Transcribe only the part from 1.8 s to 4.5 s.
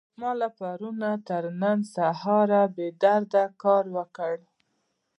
سهاره بې درده کار وکړ.